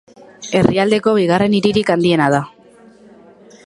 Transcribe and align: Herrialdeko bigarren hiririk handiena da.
Herrialdeko 0.59 1.13
bigarren 1.19 1.59
hiririk 1.59 1.95
handiena 1.97 2.31
da. 2.39 2.41